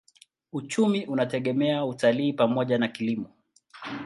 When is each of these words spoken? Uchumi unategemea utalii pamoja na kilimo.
Uchumi 0.53 1.05
unategemea 1.05 1.85
utalii 1.85 2.33
pamoja 2.33 2.77
na 2.77 2.87
kilimo. 2.87 3.31